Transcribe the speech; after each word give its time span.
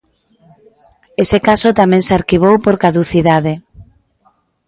Ese 1.23 1.37
caso 1.47 1.77
tamén 1.79 2.03
se 2.07 2.13
arquivou 2.19 2.55
por 2.65 2.75
caducidade. 2.83 3.53